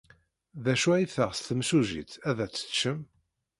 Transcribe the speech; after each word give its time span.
D 0.63 0.65
acu 0.73 0.89
ay 0.93 1.05
teɣs 1.07 1.39
temsujjit 1.41 2.11
ad 2.29 2.37
t-teččem? 2.49 2.99